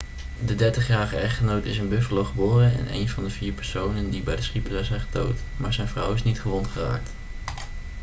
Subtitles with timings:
[0.45, 4.35] de 30-jarige echtgenoot is in buffalo geboren en een van de vier personen die bij
[4.35, 7.09] de schietpartij zijn gedood maar zijn vrouw is niet gewond geraakt